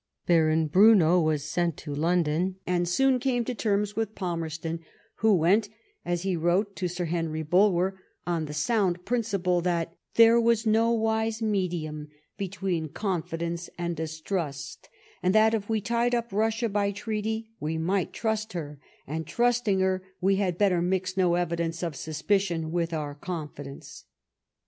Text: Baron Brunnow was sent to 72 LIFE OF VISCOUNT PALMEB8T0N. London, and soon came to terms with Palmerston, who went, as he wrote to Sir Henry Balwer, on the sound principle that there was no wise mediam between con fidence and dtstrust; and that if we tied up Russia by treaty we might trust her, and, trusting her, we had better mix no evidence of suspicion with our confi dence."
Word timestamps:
Baron 0.25 0.67
Brunnow 0.67 1.21
was 1.23 1.43
sent 1.43 1.77
to 1.77 1.91
72 1.91 2.01
LIFE 2.01 2.09
OF 2.09 2.17
VISCOUNT 2.17 2.25
PALMEB8T0N. 2.25 2.35
London, 2.35 2.55
and 2.75 2.89
soon 2.89 3.19
came 3.19 3.45
to 3.45 3.53
terms 3.53 3.95
with 3.95 4.15
Palmerston, 4.15 4.79
who 5.17 5.35
went, 5.35 5.69
as 6.03 6.23
he 6.23 6.35
wrote 6.35 6.75
to 6.75 6.87
Sir 6.87 7.05
Henry 7.05 7.43
Balwer, 7.43 7.99
on 8.25 8.45
the 8.45 8.53
sound 8.55 9.05
principle 9.05 9.61
that 9.61 9.95
there 10.15 10.41
was 10.41 10.65
no 10.65 10.91
wise 10.91 11.39
mediam 11.43 12.07
between 12.35 12.89
con 12.89 13.21
fidence 13.21 13.69
and 13.77 13.95
dtstrust; 13.95 14.87
and 15.21 15.35
that 15.35 15.53
if 15.53 15.69
we 15.69 15.79
tied 15.79 16.15
up 16.15 16.29
Russia 16.33 16.67
by 16.67 16.91
treaty 16.91 17.51
we 17.59 17.77
might 17.77 18.11
trust 18.11 18.53
her, 18.53 18.79
and, 19.05 19.27
trusting 19.27 19.81
her, 19.81 20.01
we 20.19 20.37
had 20.37 20.57
better 20.57 20.81
mix 20.81 21.15
no 21.15 21.35
evidence 21.35 21.83
of 21.83 21.95
suspicion 21.95 22.71
with 22.71 22.91
our 22.91 23.13
confi 23.13 23.65
dence." 23.65 24.05